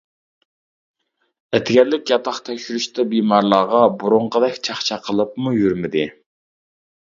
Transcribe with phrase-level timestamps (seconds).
[1.57, 6.11] ئەتىگەنلىك ياتاق تەكشۈرۈشتە بىمارلارغا بۇرۇنقىدەك چاقچاق قىلىپمۇ يۈرمىدى.